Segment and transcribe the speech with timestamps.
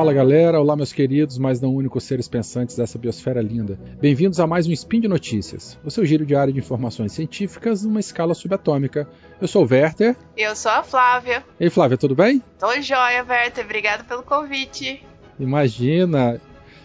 [0.00, 3.78] Fala galera, olá meus queridos, mas não únicos seres pensantes dessa biosfera linda.
[4.00, 8.00] Bem-vindos a mais um Spin de Notícias, o seu giro diário de informações científicas numa
[8.00, 9.06] escala subatômica.
[9.38, 10.16] Eu sou o Werther.
[10.34, 11.44] Eu sou a Flávia.
[11.60, 12.42] Ei Flávia, tudo bem?
[12.58, 15.04] Tô joia, Werther, obrigado pelo convite.
[15.38, 16.40] Imagina!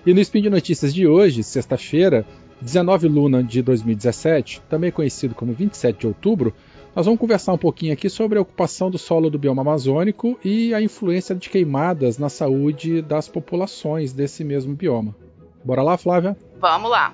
[0.05, 2.25] E no Spin de Notícias de hoje, sexta-feira,
[2.59, 6.53] 19 Luna de 2017, também conhecido como 27 de outubro,
[6.95, 10.73] nós vamos conversar um pouquinho aqui sobre a ocupação do solo do bioma amazônico e
[10.73, 15.13] a influência de queimadas na saúde das populações desse mesmo bioma.
[15.61, 16.37] Bora lá, Flávia?
[16.57, 17.13] Vamos lá.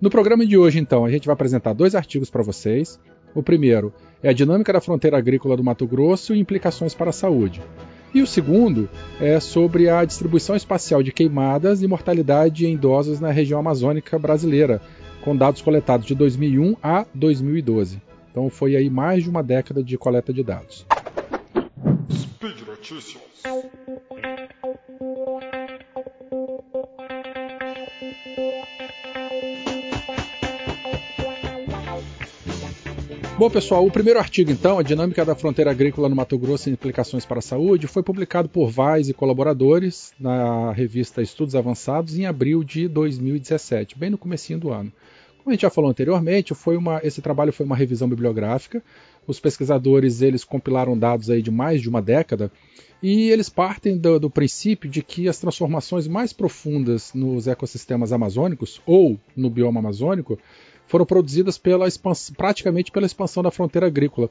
[0.00, 2.98] No programa de hoje, então, a gente vai apresentar dois artigos para vocês.
[3.32, 7.12] O primeiro é a dinâmica da fronteira agrícola do Mato Grosso e implicações para a
[7.12, 7.62] saúde.
[8.12, 8.88] E o segundo
[9.20, 14.82] é sobre a distribuição espacial de queimadas e mortalidade em idosos na região amazônica brasileira,
[15.22, 18.13] com dados coletados de 2001 a 2012.
[18.34, 20.84] Então foi aí mais de uma década de coleta de dados.
[22.10, 23.22] Speed Notícias.
[33.38, 36.72] Bom, pessoal, o primeiro artigo, então, a dinâmica da fronteira agrícola no Mato Grosso e
[36.72, 42.26] implicações para a saúde, foi publicado por Vaz e colaboradores na revista Estudos Avançados em
[42.26, 44.92] abril de 2017, bem no comecinho do ano.
[45.44, 48.82] Como a gente já falou anteriormente, foi uma, esse trabalho foi uma revisão bibliográfica.
[49.26, 52.50] Os pesquisadores eles compilaram dados aí de mais de uma década
[53.02, 58.80] e eles partem do, do princípio de que as transformações mais profundas nos ecossistemas amazônicos
[58.86, 60.38] ou no bioma amazônico
[60.86, 61.86] foram produzidas pela
[62.34, 64.30] praticamente pela expansão da fronteira agrícola.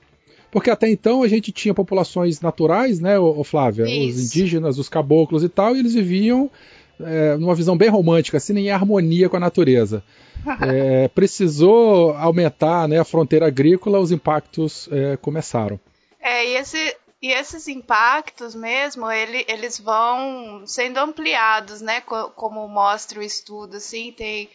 [0.50, 3.84] Porque até então a gente tinha populações naturais, né, ô, Flávia?
[3.84, 4.18] Isso.
[4.18, 6.50] Os indígenas, os caboclos e tal, e eles viviam
[7.00, 10.04] é, numa visão bem romântica, assim, em harmonia com a natureza.
[10.62, 15.80] É, precisou aumentar né, a fronteira agrícola, os impactos é, começaram.
[16.20, 22.02] É, e, esse, e esses impactos mesmo, ele, eles vão sendo ampliados, né?
[22.02, 24.50] Como mostra o estudo, assim, tem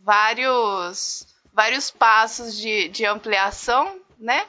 [0.00, 1.24] vários,
[1.54, 4.44] vários passos de, de ampliação, né?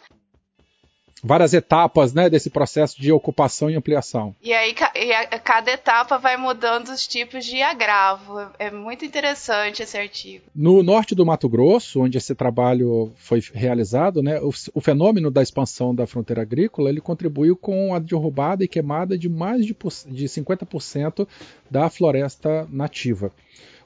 [1.23, 4.35] Várias etapas né, desse processo de ocupação e ampliação.
[4.41, 8.49] E aí e a, cada etapa vai mudando os tipos de agravo.
[8.57, 10.45] É muito interessante esse artigo.
[10.55, 15.41] No norte do Mato Grosso, onde esse trabalho foi realizado, né, o, o fenômeno da
[15.41, 19.75] expansão da fronteira agrícola ele contribuiu com a derrubada e queimada de mais de,
[20.07, 21.27] de 50%
[21.69, 23.31] da floresta nativa.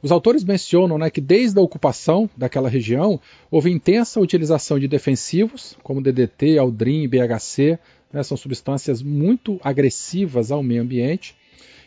[0.03, 5.77] Os autores mencionam né, que desde a ocupação daquela região houve intensa utilização de defensivos,
[5.81, 7.79] como DDT, Aldrin, BHC,
[8.11, 11.37] né, são substâncias muito agressivas ao meio ambiente.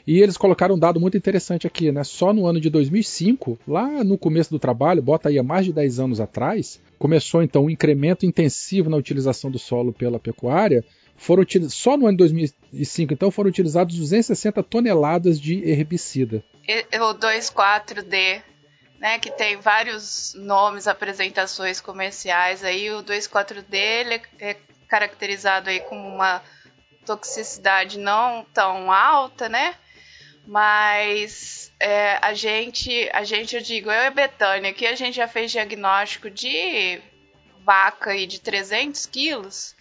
[0.06, 2.04] E eles colocaram um dado muito interessante aqui, né?
[2.04, 5.72] Só no ano de 2005, lá no começo do trabalho, bota aí há mais de
[5.72, 10.84] 10 anos atrás, começou então um incremento intensivo na utilização do solo pela pecuária.
[11.16, 16.42] Foram só no ano de 2005, então, foram utilizados 260 toneladas de herbicida
[17.00, 18.42] o 24D,
[18.98, 24.56] né, que tem vários nomes, apresentações comerciais aí, o 24D ele é
[24.88, 26.42] caracterizado aí como uma
[27.04, 29.76] toxicidade não tão alta, né?
[30.46, 35.28] Mas é, a gente, a gente, eu digo, eu e Betânia, aqui a gente já
[35.28, 37.00] fez diagnóstico de
[37.64, 39.74] vaca aí de 300 quilos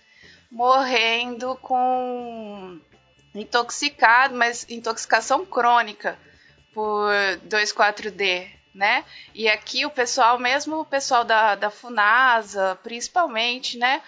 [0.52, 2.79] morrendo com
[3.34, 6.17] intoxicado, mas intoxicação crônica
[6.75, 7.09] por
[7.47, 9.06] 24D, né?
[9.34, 14.02] E aqui o pessoal, mesmo o pessoal da, da Funasa, principalmente, né?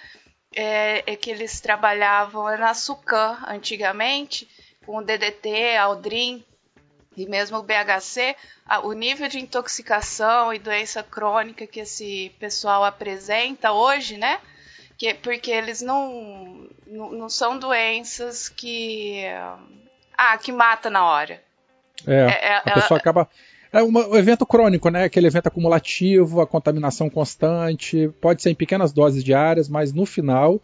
[0.53, 4.49] É, é que eles trabalhavam na Sucan antigamente,
[4.85, 6.43] com o DDT, Aldrin
[7.15, 8.35] e mesmo o BHC,
[8.65, 14.41] a, o nível de intoxicação e doença crônica que esse pessoal apresenta hoje, né?
[14.97, 19.23] Que, porque eles não, não, não são doenças que.
[20.17, 21.46] Ah, que mata na hora.
[22.05, 23.27] É, é, é a pessoa acaba.
[23.71, 25.03] É um evento crônico, né?
[25.03, 30.61] Aquele evento acumulativo, a contaminação constante, pode ser em pequenas doses diárias, mas no final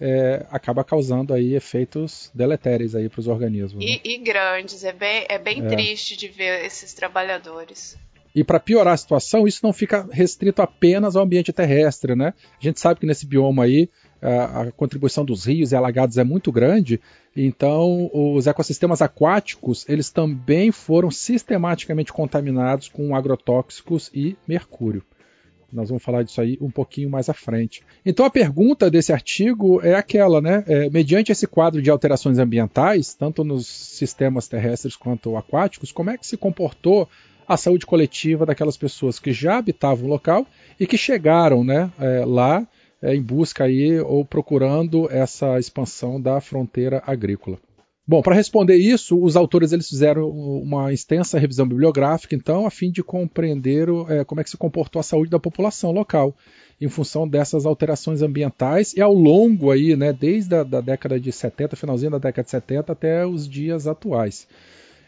[0.00, 3.84] é, acaba causando aí efeitos deletérios aí para os organismos.
[3.84, 4.00] E, né?
[4.04, 5.68] e, grandes, é bem, é bem é.
[5.68, 7.96] triste de ver esses trabalhadores.
[8.34, 12.34] E para piorar a situação, isso não fica restrito apenas ao ambiente terrestre, né?
[12.60, 13.88] A gente sabe que nesse bioma aí
[14.22, 17.00] a, contribuição dos rios e alagados é muito grande,
[17.36, 25.02] então os ecossistemas aquáticos eles também foram sistematicamente contaminados com agrotóxicos e mercúrio.
[25.72, 27.82] Nós vamos falar disso aí um pouquinho mais à frente.
[28.04, 30.64] Então a pergunta desse artigo é aquela, né?
[30.66, 36.16] É, mediante esse quadro de alterações ambientais, tanto nos sistemas terrestres quanto aquáticos, como é
[36.16, 37.08] que se comportou
[37.48, 40.46] a saúde coletiva daquelas pessoas que já habitavam o local
[40.78, 42.66] e que chegaram né, é, lá
[43.02, 47.58] é, em busca aí ou procurando essa expansão da fronteira agrícola.
[48.08, 52.88] Bom, para responder isso, os autores eles fizeram uma extensa revisão bibliográfica, então, a fim
[52.88, 56.32] de compreender é, como é que se comportou a saúde da população local
[56.80, 61.32] em função dessas alterações ambientais e ao longo aí, né, desde a da década de
[61.32, 64.46] 70, finalzinho da década de 70 até os dias atuais.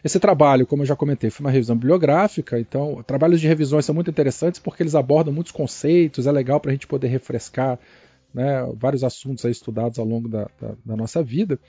[0.03, 3.93] Esse trabalho, como eu já comentei, foi uma revisão bibliográfica, então trabalhos de revisões são
[3.93, 7.77] muito interessantes porque eles abordam muitos conceitos, é legal para a gente poder refrescar
[8.33, 11.59] né, vários assuntos estudados ao longo da, da, da nossa vida.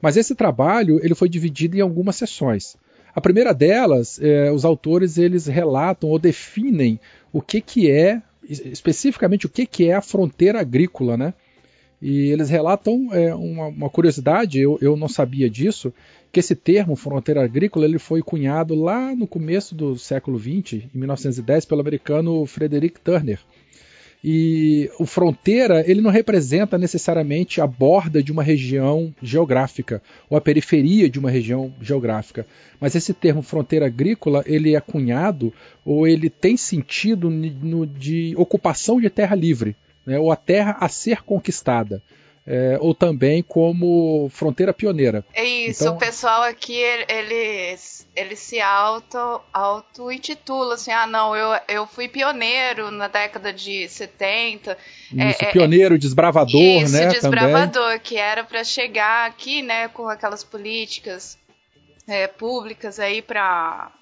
[0.00, 2.76] Mas esse trabalho ele foi dividido em algumas sessões.
[3.14, 6.98] A primeira delas, é, os autores eles relatam ou definem
[7.32, 11.34] o que, que é, especificamente o que, que é a fronteira agrícola, né?
[12.02, 15.94] E eles relatam é, uma, uma, curiosidade, eu, eu não sabia disso,
[16.32, 20.98] que esse termo fronteira agrícola ele foi cunhado lá no começo do século XX, em
[20.98, 23.38] 1910, pelo americano Frederick Turner.
[24.24, 30.40] E o fronteira, ele não representa necessariamente a borda de uma região geográfica ou a
[30.40, 32.46] periferia de uma região geográfica.
[32.80, 35.52] Mas esse termo fronteira agrícola, ele é cunhado
[35.84, 39.76] ou ele tem sentido no, de ocupação de terra livre,
[40.06, 42.02] né, ou a terra a ser conquistada
[42.46, 45.24] é, ou também como fronteira pioneira.
[45.32, 51.36] É isso, então, o pessoal aqui, eles, eles se auto, auto intitulam assim, ah não,
[51.36, 54.76] eu, eu fui pioneiro na década de 70.
[55.16, 57.06] É, isso, é, pioneiro, desbravador, isso, né?
[57.06, 58.00] desbravador, também.
[58.00, 61.38] que era para chegar aqui, né, com aquelas políticas
[62.08, 63.92] é, públicas aí para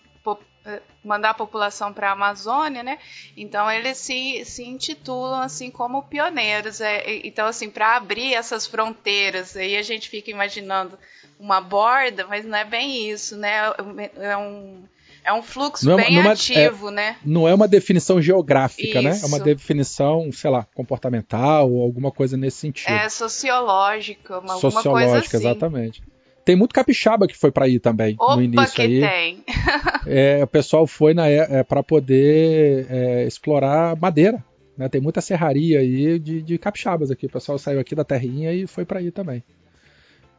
[1.04, 2.98] mandar a população para a Amazônia, né?
[3.36, 6.80] Então eles se, se intitulam assim como pioneiros.
[6.80, 10.98] É, então assim para abrir essas fronteiras, aí a gente fica imaginando
[11.38, 13.72] uma borda, mas não é bem isso, né?
[14.16, 14.84] É um
[15.22, 17.16] é um fluxo não é bem é ativo, é, né?
[17.24, 19.02] Não é uma definição geográfica, Isso.
[19.02, 19.20] né?
[19.22, 22.90] É uma definição, sei lá, comportamental ou alguma coisa nesse sentido.
[22.90, 25.36] É sociológica, uma, sociológica, coisa assim.
[25.36, 26.02] exatamente.
[26.44, 29.00] Tem muito capixaba que foi para aí também Opa, no início que aí.
[29.00, 29.44] Tem.
[30.06, 34.42] é, o pessoal foi é, para poder é, explorar madeira.
[34.76, 34.88] Né?
[34.88, 37.26] Tem muita serraria aí de, de, capixabas aqui.
[37.26, 39.44] O pessoal saiu aqui da terrinha e foi para aí também.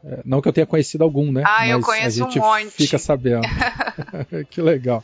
[0.03, 1.43] É, não que eu tenha conhecido algum, né?
[1.45, 2.71] Ah, Mas eu conheço a gente um monte.
[2.71, 3.47] fica sabendo.
[4.49, 5.03] que legal.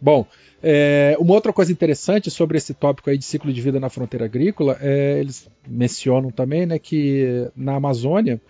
[0.00, 0.24] Bom,
[0.62, 4.24] é, uma outra coisa interessante sobre esse tópico aí de ciclo de vida na fronteira
[4.24, 8.40] agrícola, é, eles mencionam também né, que na Amazônia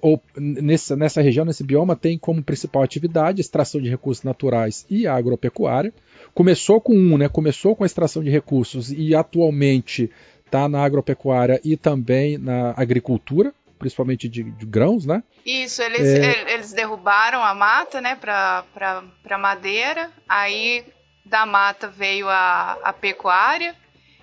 [0.00, 5.06] ou nessa, nessa região, nesse bioma, tem como principal atividade extração de recursos naturais e
[5.06, 5.92] agropecuária.
[6.34, 7.28] Começou com um, né?
[7.28, 10.10] Começou com a extração de recursos e atualmente
[10.44, 15.22] está na agropecuária e também na agricultura, principalmente de, de grãos, né?
[15.44, 16.54] Isso, eles, é...
[16.54, 20.84] eles derrubaram a mata, né, para madeira, aí
[21.24, 23.74] da mata veio a, a pecuária,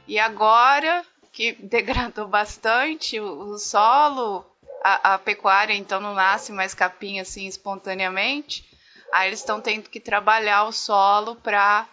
[0.08, 4.46] e agora que degradou bastante o, o solo,
[4.86, 8.64] a, a pecuária então não nasce mais capim assim espontaneamente,
[9.12, 11.88] aí eles estão tendo que trabalhar o solo para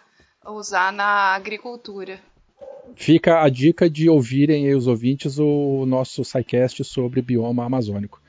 [0.45, 2.19] usar na agricultura.
[2.95, 8.21] Fica a dica de ouvirem aí os ouvintes o nosso SciCast sobre bioma amazônico.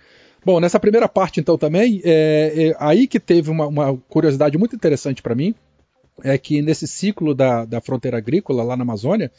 [0.43, 4.75] Bom, nessa primeira parte então também, é, é aí que teve uma, uma curiosidade muito
[4.75, 5.55] interessante para mim,
[6.23, 9.31] é que nesse ciclo da, da fronteira agrícola lá na Amazônia,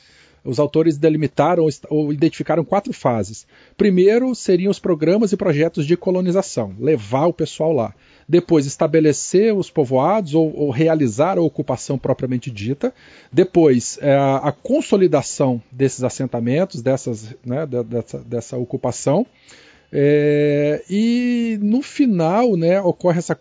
[0.45, 3.47] os autores delimitaram ou identificaram quatro fases.
[3.75, 7.93] Primeiro seriam os programas e projetos de colonização, levar o pessoal lá.
[8.27, 12.93] Depois, estabelecer os povoados ou, ou realizar a ocupação propriamente dita.
[13.31, 19.25] Depois, é, a consolidação desses assentamentos, dessas, né, dessa, dessa ocupação.
[19.91, 23.37] É, e no final né, ocorre essa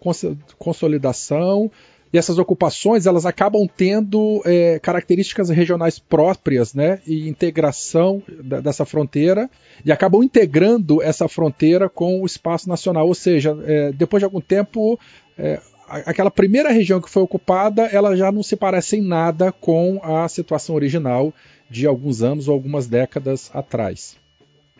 [0.58, 1.70] consolidação,
[2.14, 8.22] e essas ocupações elas acabam tendo é, características regionais próprias, né, e integração
[8.62, 9.50] dessa fronteira
[9.84, 14.40] e acabam integrando essa fronteira com o espaço nacional, ou seja, é, depois de algum
[14.40, 14.96] tempo
[15.36, 20.00] é, aquela primeira região que foi ocupada, ela já não se parece em nada com
[20.00, 21.34] a situação original
[21.68, 24.22] de alguns anos ou algumas décadas atrás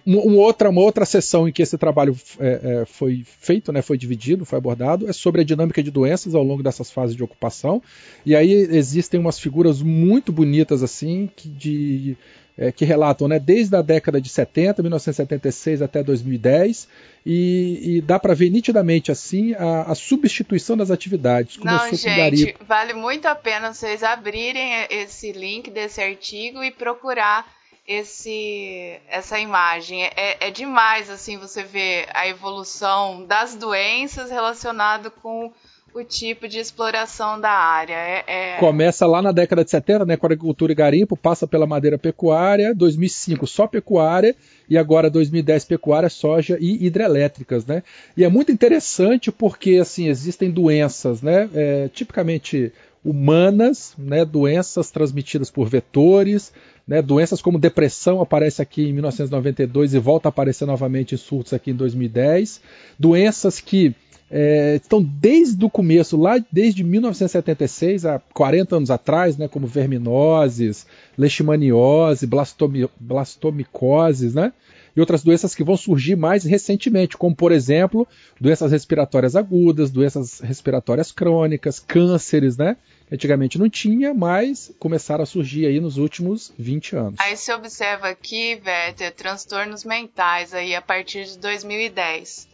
[0.07, 3.97] uma outra, uma outra sessão em que esse trabalho é, é, foi feito, né, foi
[3.97, 7.83] dividido, foi abordado, é sobre a dinâmica de doenças ao longo dessas fases de ocupação.
[8.25, 12.17] E aí existem umas figuras muito bonitas assim que, de,
[12.59, 16.87] é, que relatam né, desde a década de 70, 1976 até 2010,
[17.25, 21.57] e, e dá para ver nitidamente assim a, a, substituição das atividades.
[21.57, 21.91] Começou Não,
[22.37, 27.47] gente, vale muito a pena vocês abrirem esse link desse artigo e procurar
[27.87, 30.03] esse essa imagem.
[30.03, 35.53] É, é demais assim você ver a evolução das doenças relacionado com
[35.95, 37.95] o tipo de exploração da área.
[37.95, 38.57] É, é...
[38.59, 42.75] Começa lá na década de 70, né, com agricultura e garimpo, passa pela madeira pecuária,
[42.75, 44.35] 2005 só pecuária
[44.69, 47.85] e agora 2010 pecuária, soja e hidrelétricas, né?
[48.17, 52.73] E é muito interessante porque assim existem doenças, né, é, tipicamente
[53.05, 56.53] humanas, né, doenças transmitidas por vetores,
[56.87, 61.53] né, doenças como depressão aparece aqui em 1992 e volta a aparecer novamente em surtos
[61.53, 62.61] aqui em 2010,
[62.99, 63.95] doenças que
[64.31, 70.87] é, estão desde o começo, lá desde 1976, há 40 anos atrás, né, como verminoses,
[71.17, 74.53] leishmaniose, blastomi, blastomicoses, né,
[74.97, 78.07] e outras doenças que vão surgir mais recentemente, como por exemplo,
[78.41, 82.76] doenças respiratórias agudas, doenças respiratórias crônicas, cânceres, né,
[83.13, 87.21] Antigamente não tinha, mas começaram a surgir aí nos últimos 20 anos.
[87.21, 92.49] Aí se observa aqui, Werther, transtornos mentais aí a partir de 2010.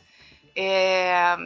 [0.56, 1.36] É,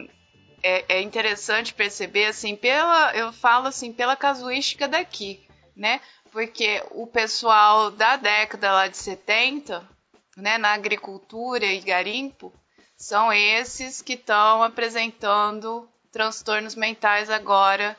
[0.63, 5.39] é, é, interessante perceber, assim, pela, eu falo assim, pela casuística daqui,
[5.75, 6.01] né?
[6.31, 9.87] Porque o pessoal da década lá de 70,
[10.35, 12.51] né, na agricultura e garimpo,
[12.97, 17.95] são esses que estão apresentando transtornos mentais agora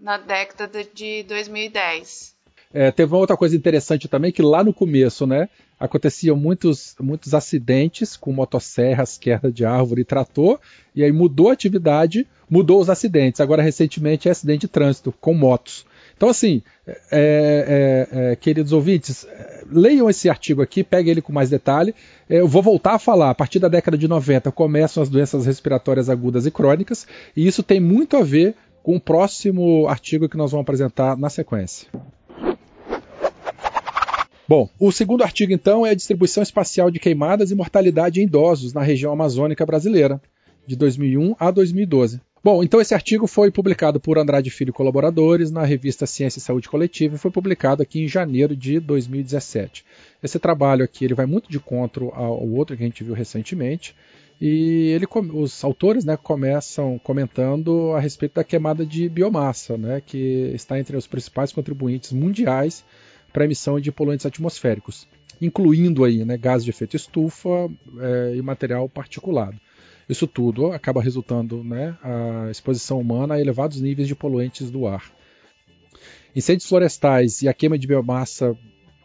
[0.00, 2.34] na década de 2010.
[2.72, 7.34] É, teve uma outra coisa interessante também que lá no começo, né, aconteciam muitos, muitos
[7.34, 10.58] acidentes com motosserras, queda de árvore e trator,
[10.94, 13.40] e aí mudou a atividade, mudou os acidentes.
[13.40, 15.84] Agora, recentemente, é acidente de trânsito com motos.
[16.16, 19.26] Então, assim, é, é, é, queridos ouvintes,
[19.72, 21.94] leiam esse artigo aqui, peguem ele com mais detalhe.
[22.28, 25.46] É, eu vou voltar a falar, a partir da década de 90 começam as doenças
[25.46, 30.36] respiratórias agudas e crônicas, e isso tem muito a ver com o próximo artigo que
[30.36, 31.88] nós vamos apresentar na sequência.
[34.48, 38.72] Bom, o segundo artigo então é a distribuição espacial de queimadas e mortalidade em idosos
[38.72, 40.20] na região amazônica brasileira,
[40.66, 42.20] de 2001 a 2012.
[42.42, 46.42] Bom, então esse artigo foi publicado por Andrade Filho e colaboradores na revista Ciência e
[46.42, 49.84] Saúde Coletiva e foi publicado aqui em janeiro de 2017.
[50.22, 53.94] Esse trabalho aqui ele vai muito de encontro ao outro que a gente viu recentemente,
[54.40, 60.50] e ele, os autores né, começam comentando a respeito da queimada de biomassa, né, que
[60.54, 62.82] está entre os principais contribuintes mundiais
[63.32, 65.06] para a emissão de poluentes atmosféricos,
[65.42, 69.60] incluindo aí né, gases de efeito estufa é, e material particulado.
[70.08, 75.04] Isso tudo acaba resultando né, a exposição humana a elevados níveis de poluentes do ar.
[76.34, 78.56] Incêndios florestais e a queima de biomassa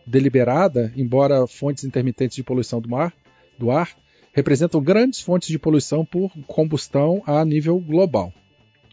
[0.08, 3.14] deliberada, embora fontes intermitentes de poluição do, mar,
[3.58, 3.90] do ar,
[4.36, 8.34] representam grandes fontes de poluição por combustão a nível global.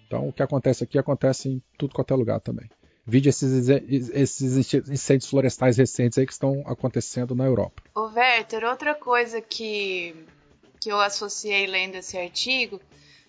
[0.07, 2.71] Então, o que acontece aqui acontece em tudo quanto é lugar também.
[3.05, 7.83] Vide esses, esses incêndios florestais recentes aí que estão acontecendo na Europa.
[7.93, 10.15] O Werther, outra coisa que,
[10.81, 12.81] que eu associei lendo esse artigo,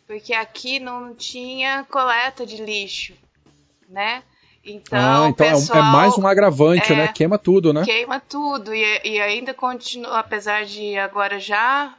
[0.05, 3.15] porque aqui não tinha coleta de lixo,
[3.89, 4.21] né?
[4.63, 7.07] Então, ah, então pessoal, é, mais um agravante, é, né?
[7.07, 7.83] Queima tudo, né?
[7.83, 8.71] Queima tudo.
[8.73, 11.97] E, e ainda continua, apesar de agora já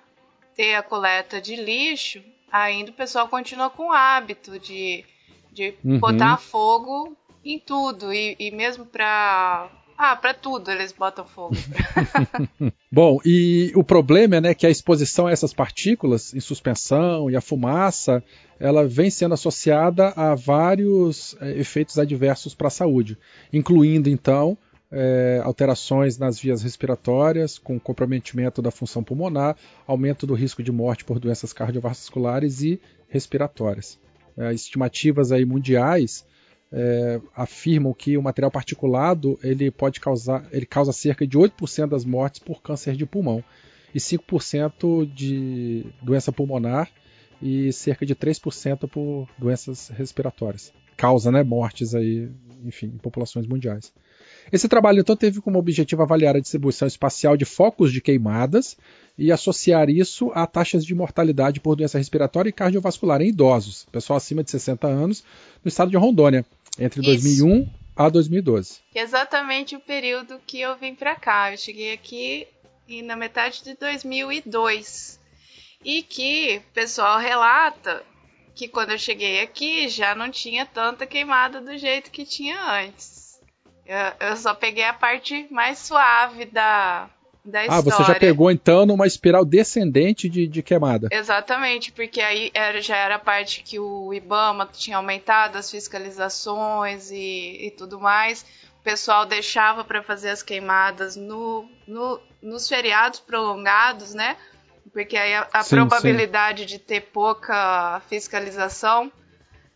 [0.56, 5.04] ter a coleta de lixo, ainda o pessoal continua com o hábito de,
[5.52, 5.99] de uhum.
[5.99, 8.12] botar fogo em tudo.
[8.12, 11.54] E, e mesmo para ah, para tudo eles botam fogo.
[12.90, 17.37] Bom, e o problema é né, que a exposição a essas partículas em suspensão e
[17.37, 18.23] a fumaça,
[18.58, 23.16] ela vem sendo associada a vários é, efeitos adversos para a saúde,
[23.52, 24.58] incluindo então
[24.96, 31.04] é, alterações nas vias respiratórias, com comprometimento da função pulmonar, aumento do risco de morte
[31.04, 33.98] por doenças cardiovasculares e respiratórias.
[34.36, 36.24] É, estimativas aí mundiais
[36.72, 42.04] é, afirmam que o material particulado ele pode causar, ele causa cerca de 8% das
[42.04, 43.42] mortes por câncer de pulmão
[43.92, 46.88] e 5% de doença pulmonar
[47.42, 50.72] e cerca de 3% por doenças respiratórias.
[50.96, 52.30] Causa, né, mortes aí,
[52.64, 53.92] enfim, em populações mundiais.
[54.52, 58.76] Esse trabalho então teve como objetivo avaliar a distribuição espacial de focos de queimadas
[59.16, 64.16] e associar isso a taxas de mortalidade por doença respiratória e cardiovascular em idosos, pessoal
[64.16, 65.24] acima de 60 anos,
[65.64, 66.44] no estado de Rondônia,
[66.78, 67.10] entre isso.
[67.10, 68.80] 2001 a 2012.
[68.94, 71.52] Exatamente o período que eu vim para cá.
[71.52, 72.46] Eu cheguei aqui
[73.04, 75.20] na metade de 2002.
[75.84, 78.02] E que o pessoal relata
[78.54, 83.24] que quando eu cheguei aqui já não tinha tanta queimada do jeito que tinha antes.
[83.86, 87.08] Eu, eu só peguei a parte mais suave da,
[87.44, 87.78] da história.
[87.78, 91.08] Ah, você já pegou então numa espiral descendente de, de queimada.
[91.10, 97.10] Exatamente, porque aí era, já era a parte que o IBAMA tinha aumentado as fiscalizações
[97.10, 98.44] e, e tudo mais.
[98.80, 104.36] O pessoal deixava para fazer as queimadas no, no, nos feriados prolongados, né?
[104.92, 106.66] Porque aí a, a sim, probabilidade sim.
[106.66, 109.12] de ter pouca fiscalização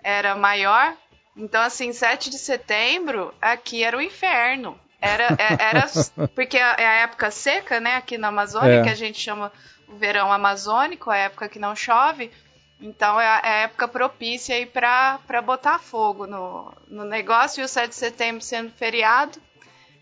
[0.02, 0.96] era maior.
[1.38, 4.78] Então, assim, 7 de setembro, aqui era o inferno.
[5.00, 5.86] Era, é, era
[6.34, 8.82] porque é a época seca, né, aqui na Amazônia, é.
[8.82, 9.52] que a gente chama
[9.86, 12.32] o verão amazônico, a época que não chove.
[12.80, 17.60] Então é a, é a época propícia aí para botar fogo no, no negócio.
[17.60, 19.38] E o 7 de setembro sendo feriado,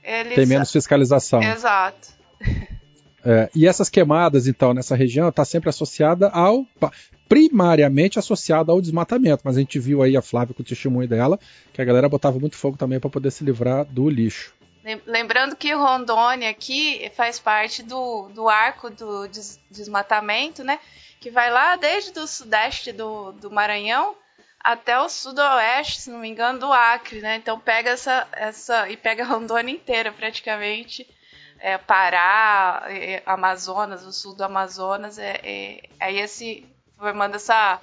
[0.02, 0.34] eles...
[0.34, 1.42] Tem menos fiscalização.
[1.42, 2.15] Exato.
[3.28, 6.64] É, e essas queimadas, então, nessa região, está sempre associada ao.
[7.28, 9.42] primariamente associada ao desmatamento.
[9.44, 11.36] Mas a gente viu aí a Flávia com o testemunho dela,
[11.72, 14.54] que a galera botava muito fogo também para poder se livrar do lixo.
[15.04, 20.78] Lembrando que Rondônia aqui faz parte do, do arco do des, desmatamento, né?
[21.18, 24.14] Que vai lá desde o sudeste do, do Maranhão
[24.60, 27.34] até o sudoeste, se não me engano, do Acre, né?
[27.34, 31.04] Então pega essa, essa e pega Rondônia inteira praticamente
[31.60, 37.80] é, Pará, é, Amazonas, o sul do Amazonas, é, é, é esse formando essa,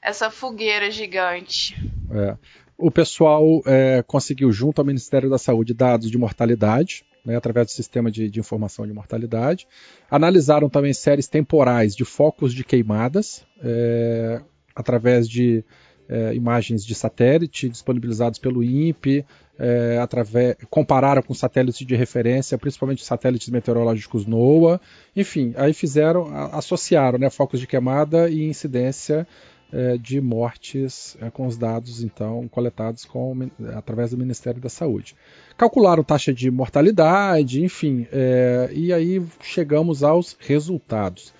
[0.00, 1.74] essa fogueira gigante.
[2.10, 2.36] É.
[2.76, 7.70] O pessoal é, conseguiu, junto ao Ministério da Saúde, dados de mortalidade, né, através do
[7.70, 9.66] sistema de, de, informação de mortalidade.
[10.10, 14.40] Analisaram também séries temporais de focos de queimadas, é,
[14.74, 15.64] através de
[16.08, 19.24] é, imagens de satélite disponibilizados pelo INPE,
[19.58, 24.80] é, através, compararam com satélites de referência, principalmente satélites meteorológicos NOAA,
[25.14, 29.26] enfim, aí fizeram, associaram né, focos de queimada e incidência
[29.72, 35.16] é, de mortes é, com os dados então coletados com, através do Ministério da Saúde.
[35.56, 41.32] Calcularam taxa de mortalidade, enfim, é, e aí chegamos aos resultados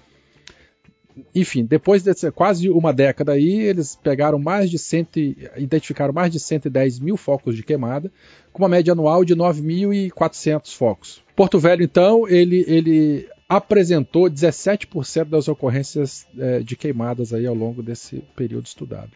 [1.35, 5.19] enfim, depois de quase uma década aí, eles pegaram mais de cento,
[5.57, 8.11] identificaram mais de 110 mil focos de queimada,
[8.52, 11.23] com uma média anual de 9.400 focos.
[11.37, 17.83] Porto Velho, então, ele, ele apresentou 17% das ocorrências é, de queimadas aí ao longo
[17.83, 19.11] desse período estudado.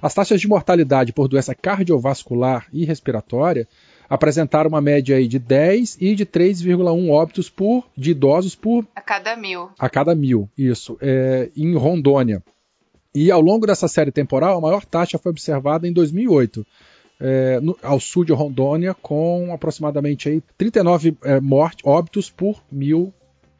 [0.00, 3.68] As taxas de mortalidade por doença cardiovascular e respiratória
[4.10, 8.84] apresentaram uma média aí de 10 e de 3,1 óbitos por, de idosos por.
[8.94, 9.70] A cada mil.
[9.78, 10.98] A cada mil, isso.
[11.00, 12.42] É, em Rondônia.
[13.14, 16.66] E ao longo dessa série temporal, a maior taxa foi observada em 2008.
[17.20, 23.12] É, no, ao sul de Rondônia, com aproximadamente aí 39 é, mortes, óbitos por mil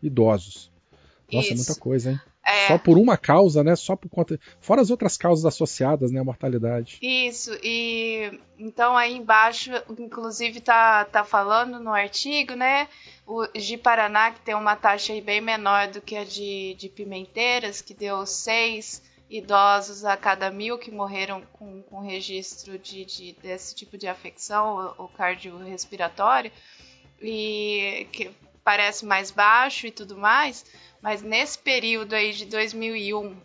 [0.02, 0.70] idosos.
[1.32, 1.52] Nossa, Isso.
[1.52, 2.20] é muita coisa, hein?
[2.50, 2.68] É.
[2.68, 3.76] Só por uma causa, né?
[3.76, 4.38] Só por conta.
[4.60, 6.20] Fora as outras causas associadas, né?
[6.20, 6.98] A mortalidade.
[7.00, 12.88] Isso, e então aí embaixo, inclusive, tá, tá falando no artigo, né?
[13.26, 16.88] O de Paraná, que tem uma taxa aí bem menor do que a de, de
[16.88, 23.32] Pimenteiras, que deu seis idosos a cada mil que morreram com, com registro de, de,
[23.40, 26.50] desse tipo de afecção, o, cardiorrespiratório,
[27.22, 28.30] e que
[28.64, 30.64] parece mais baixo e tudo mais.
[31.02, 33.36] Mas nesse período aí de 2001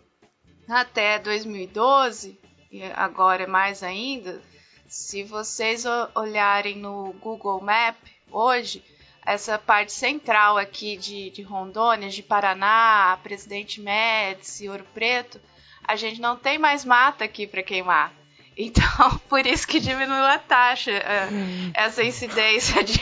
[0.68, 2.38] até 2012,
[2.70, 4.42] e agora é mais ainda,
[4.88, 7.96] se vocês olharem no Google Map
[8.30, 8.84] hoje,
[9.24, 15.40] essa parte central aqui de, de Rondônia, de Paraná, Presidente Médici, Ouro Preto,
[15.82, 18.12] a gente não tem mais mata aqui para queimar.
[18.56, 21.28] Então, por isso que diminuiu a taxa, é,
[21.74, 23.00] essa incidência de,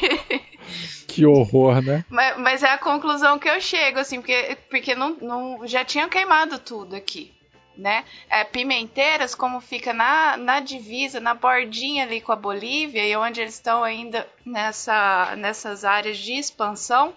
[1.06, 2.04] que horror, né?
[2.08, 6.08] Mas, mas, é a conclusão que eu chego, assim, porque, porque não, não, já tinham
[6.08, 7.32] queimado tudo aqui,
[7.76, 8.04] né?
[8.28, 13.40] É, Pimenteiras, como fica na, na divisa, na bordinha ali com a Bolívia, e onde
[13.40, 17.14] eles estão ainda nessa, nessas áreas de expansão,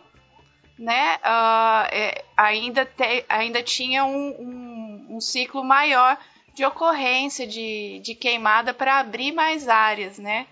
[0.77, 1.15] né?
[1.17, 6.17] Uh, é, ainda, te, ainda tinha um, um, um ciclo maior
[6.53, 10.47] de ocorrência de, de queimada para abrir mais áreas, né?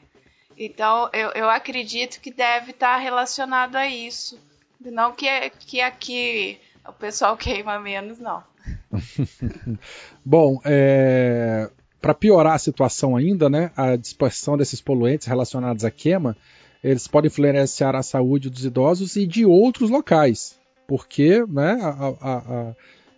[0.57, 4.39] Então, eu, eu acredito que deve estar relacionado a isso.
[4.79, 5.27] Não que,
[5.59, 8.43] que aqui o pessoal queima menos, não.
[10.23, 11.69] Bom, é,
[12.01, 16.35] para piorar a situação ainda, né, a dispersão desses poluentes relacionados à queima,
[16.83, 22.37] eles podem influenciar a saúde dos idosos e de outros locais, porque né, a, a,
[22.37, 22.75] a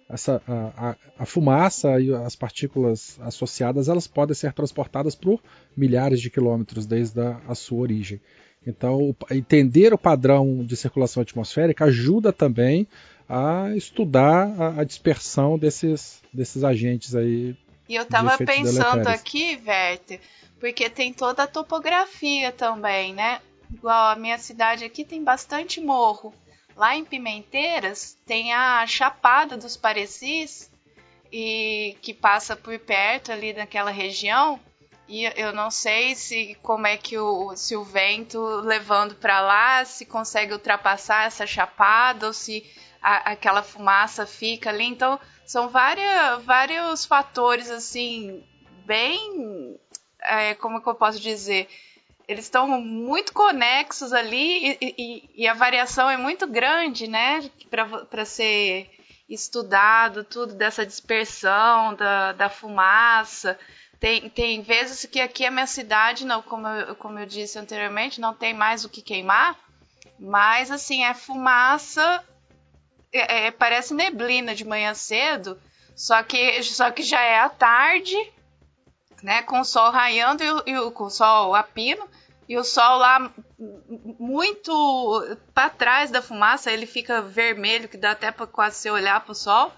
[0.10, 5.41] essa, a, a, a, fumaça e as partículas associadas elas podem ser transportadas por
[5.76, 8.22] milhares de quilômetros desde a, a sua origem.
[8.65, 12.88] Então, entender o padrão de circulação atmosférica ajuda também
[13.28, 17.56] a estudar a, dispersão desses, desses agentes aí.
[17.88, 20.20] E eu estava pensando aqui, Werther,
[20.60, 23.39] porque tem toda a topografia também, né?
[23.74, 26.34] Igual a minha cidade aqui tem bastante morro.
[26.78, 30.72] Lá em Pimenteiras tem a Chapada dos Parecis,
[31.32, 34.60] e que passa por perto ali naquela região.
[35.08, 39.86] E eu não sei se como é que o se o vento levando para lá
[39.86, 42.66] se consegue ultrapassar essa chapada ou se
[43.02, 44.86] a, aquela fumaça fica ali.
[44.86, 48.44] Então são várias, vários fatores assim
[48.86, 49.80] bem.
[50.20, 51.70] É, como que eu posso dizer?
[52.28, 57.50] Eles estão muito conexos ali e, e, e, a variação é muito grande, né?
[58.10, 58.90] Para ser
[59.30, 63.58] estudado tudo dessa dispersão da, da fumaça.
[64.00, 68.22] Tem, tem vezes que aqui a minha cidade, não, como, eu, como eu disse anteriormente,
[68.22, 69.58] não tem mais o que queimar,
[70.20, 72.24] mas assim, é fumaça,
[73.12, 75.60] é, é, parece neblina de manhã cedo,
[75.96, 78.16] só que, só que já é à tarde,
[79.24, 82.08] né, com o sol raiando e, e com o sol a pino,
[82.48, 83.34] e o sol lá
[84.20, 89.20] muito para trás da fumaça, ele fica vermelho, que dá até para quase você olhar
[89.22, 89.72] para o sol.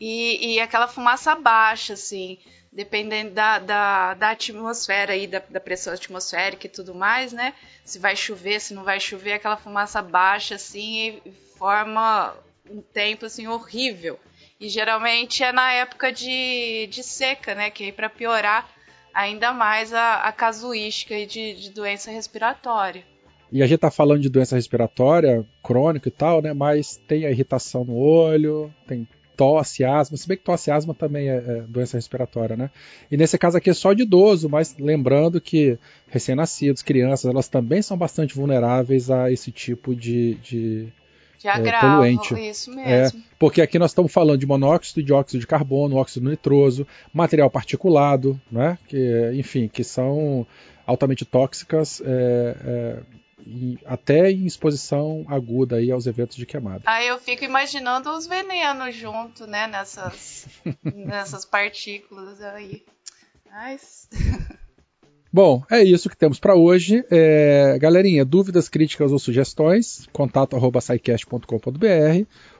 [0.00, 2.38] E, e, aquela fumaça baixa, assim,
[2.72, 7.52] dependendo da, da, da atmosfera aí, da, da, pressão atmosférica e tudo mais, né?
[7.84, 12.34] Se vai chover, se não vai chover, aquela fumaça baixa, assim, e forma
[12.70, 14.18] um tempo, assim, horrível.
[14.60, 17.70] E geralmente é na época de, de seca, né?
[17.70, 18.77] Que aí para piorar
[19.18, 23.02] ainda mais a, a casuística de, de doença respiratória.
[23.50, 26.52] E a gente tá falando de doença respiratória crônica e tal, né?
[26.52, 30.94] Mas tem a irritação no olho, tem tosse, asma, se bem que tosse e asma
[30.94, 32.70] também é, é, doença respiratória, né?
[33.10, 35.78] E nesse caso aqui é só de idoso, mas lembrando que
[36.08, 40.92] recém-nascidos, crianças, elas também são bastante vulneráveis a esse tipo de, de,
[41.38, 42.34] de agravo, é, poluente.
[42.34, 43.20] Isso mesmo.
[43.20, 47.48] É, porque aqui nós estamos falando de monóxido de óxido de carbono, óxido nitroso, material
[47.48, 48.76] particulado, né?
[48.88, 50.46] Que, enfim, que são
[50.84, 53.02] altamente tóxicas é, é,
[53.86, 56.82] até em exposição aguda aí aos eventos de queimada.
[56.84, 59.66] Aí eu fico imaginando os venenos junto, né?
[59.66, 60.46] Nessas,
[60.82, 62.84] nessas partículas aí.
[63.50, 64.08] Mas...
[65.32, 67.04] Bom, é isso que temos para hoje.
[67.10, 70.80] É, galerinha, dúvidas, críticas ou sugestões, contato arroba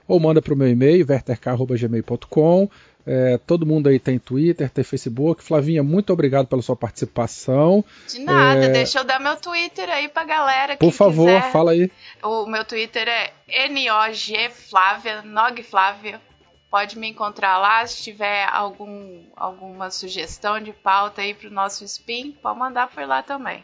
[0.07, 2.69] ou manda para o meu e-mail, verterk.gmail.com.
[3.05, 5.43] É, todo mundo aí tem Twitter, tem Facebook.
[5.43, 7.83] Flavinha, muito obrigado pela sua participação.
[8.07, 8.69] De nada, é...
[8.69, 10.77] deixa eu dar meu Twitter aí pra galera.
[10.77, 11.51] Por favor, quiser.
[11.51, 11.91] fala aí.
[12.23, 16.21] O meu Twitter é NOG Flávia, Nog Flávia.
[16.69, 17.85] Pode me encontrar lá.
[17.85, 23.23] Se tiver algum, alguma sugestão de pauta aí pro nosso spin, pode mandar por lá
[23.23, 23.63] também.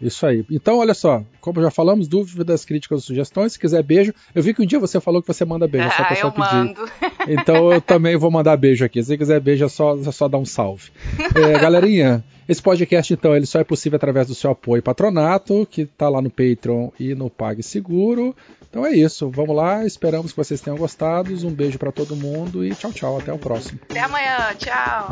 [0.00, 0.44] Isso aí.
[0.50, 3.52] Então, olha só, como já falamos, dúvidas, críticas, sugestões.
[3.52, 5.90] Se quiser beijo, eu vi que um dia você falou que você manda beijo, é
[5.90, 6.54] só só pedir.
[6.54, 6.90] Mando.
[7.28, 9.02] Então eu também vou mandar beijo aqui.
[9.02, 10.90] Se quiser beijo, é só, é só dar um salve.
[11.34, 15.82] É, galerinha, esse podcast, então, ele só é possível através do seu apoio patronato, que
[15.82, 18.34] está lá no Patreon e no PagSeguro.
[18.68, 19.28] Então é isso.
[19.30, 21.32] Vamos lá, esperamos que vocês tenham gostado.
[21.46, 23.18] Um beijo para todo mundo e tchau, tchau.
[23.18, 23.78] Até o próximo.
[23.88, 24.54] Até amanhã.
[24.58, 25.10] Tchau.